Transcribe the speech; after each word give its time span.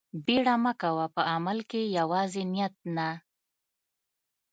بيړه 0.25 0.55
مه 0.63 0.73
کوه 0.81 1.05
په 1.15 1.21
عمل 1.33 1.57
کښې 1.69 1.81
يوازې 1.99 2.43
نيت 2.53 2.75
نه. 2.95 3.09